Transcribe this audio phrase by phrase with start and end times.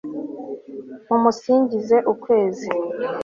[1.07, 2.67] mumusingize, ukwezi